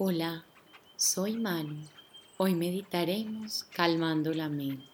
[0.00, 0.44] Hola,
[0.96, 1.82] soy Manu.
[2.36, 4.86] Hoy meditaremos calmando la mente.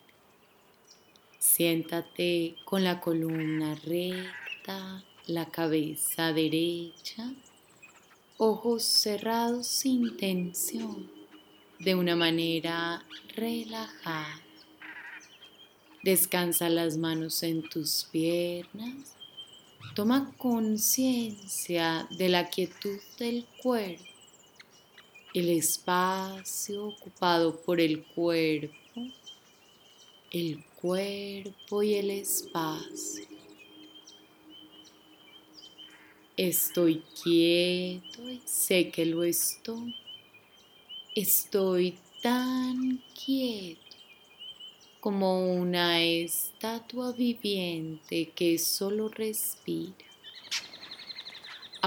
[1.39, 7.31] Siéntate con la columna recta, la cabeza derecha,
[8.39, 11.11] ojos cerrados sin tensión,
[11.81, 13.05] de una manera
[13.37, 14.41] relajada.
[16.03, 19.17] Descansa las manos en tus piernas.
[19.95, 24.14] Toma conciencia de la quietud del cuerpo
[25.35, 28.73] el espacio ocupado por el cuerpo,
[30.31, 33.27] el cuerpo y el espacio.
[36.37, 39.97] Estoy quieto y sé que lo estoy.
[41.17, 43.81] Estoy tan quieto
[45.01, 50.14] como una estatua viviente que solo respira.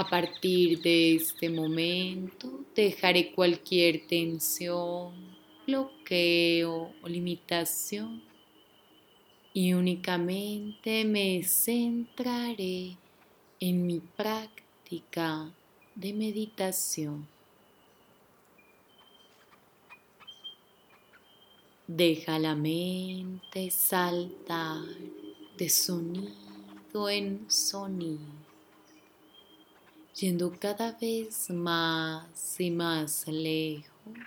[0.00, 5.12] A partir de este momento dejaré cualquier tensión,
[5.66, 8.22] bloqueo o limitación
[9.52, 12.96] y únicamente me centraré
[13.58, 15.52] en mi práctica
[15.96, 17.26] de meditación.
[21.88, 24.84] Deja la mente saltar
[25.56, 28.47] de sonido en sonido
[30.20, 34.18] yendo cada vez más y más lejos,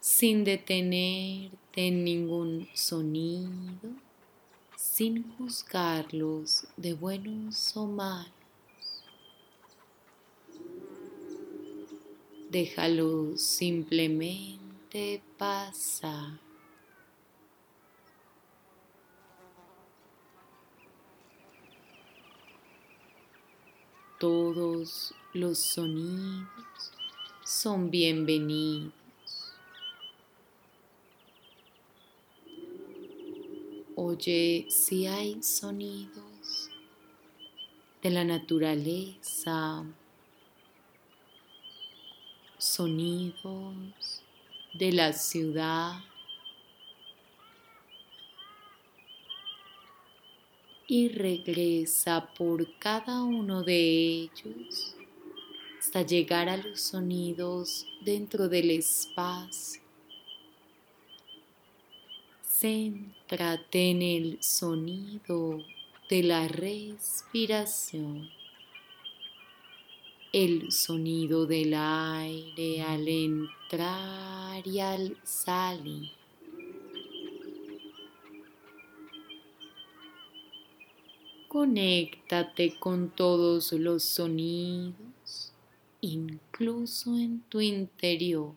[0.00, 3.90] sin detenerte en ningún sonido,
[4.74, 8.32] sin juzgarlos de buenos o malos.
[12.50, 16.51] Déjalos simplemente pasar.
[24.22, 26.46] Todos los sonidos
[27.42, 28.92] son bienvenidos.
[33.96, 36.70] Oye si hay sonidos
[38.00, 39.84] de la naturaleza,
[42.58, 44.22] sonidos
[44.72, 45.98] de la ciudad,
[50.94, 54.94] y regresa por cada uno de ellos
[55.78, 59.80] hasta llegar a los sonidos dentro del espacio.
[62.42, 65.64] Céntrate en el sonido
[66.10, 68.28] de la respiración,
[70.30, 76.21] el sonido del aire al entrar y al salir.
[81.52, 85.52] Conéctate con todos los sonidos,
[86.00, 88.54] incluso en tu interior.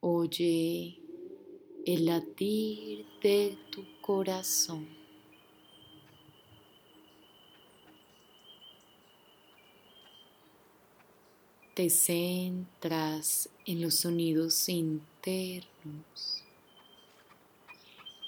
[0.00, 0.98] Oye
[1.86, 4.99] el latir de tu corazón.
[11.74, 16.44] Te centras en los sonidos internos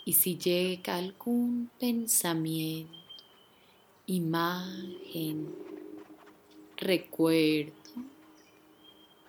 [0.05, 2.93] y si llega algún pensamiento,
[4.07, 5.55] imagen,
[6.77, 7.73] recuerdo,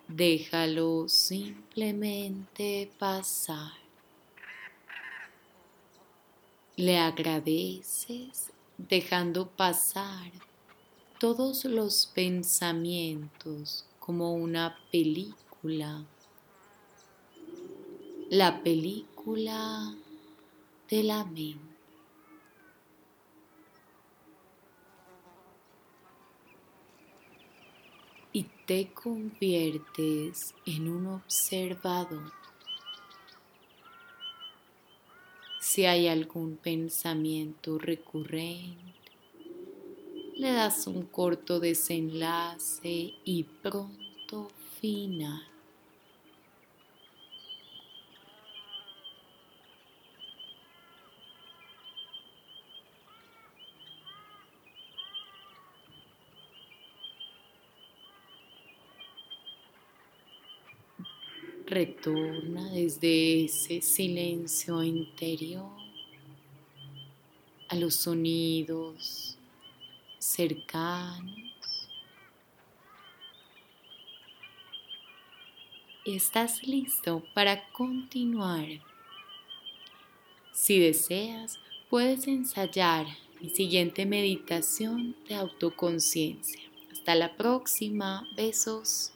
[0.08, 3.72] déjalo simplemente pasar.
[6.76, 10.32] Le agradeces dejando pasar
[11.20, 16.04] todos los pensamientos como una película,
[18.28, 19.94] la película
[20.90, 21.58] de la mente.
[28.34, 32.30] Y te conviertes en un observador.
[35.62, 38.94] Si hay algún pensamiento recurrente,
[40.36, 44.03] le das un corto desenlace y pronto
[44.80, 45.42] final.
[61.66, 65.70] Retorna desde ese silencio interior
[67.68, 69.38] a los sonidos
[70.18, 71.53] cercanos.
[76.04, 78.66] Estás listo para continuar.
[80.52, 81.58] Si deseas,
[81.88, 83.06] puedes ensayar
[83.40, 86.60] mi siguiente meditación de autoconciencia.
[86.92, 88.28] Hasta la próxima.
[88.36, 89.13] Besos.